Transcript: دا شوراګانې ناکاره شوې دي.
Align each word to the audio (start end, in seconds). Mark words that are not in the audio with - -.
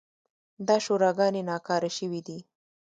دا 0.67 0.77
شوراګانې 0.85 1.41
ناکاره 1.49 1.89
شوې 1.97 2.21
دي. 2.27 2.39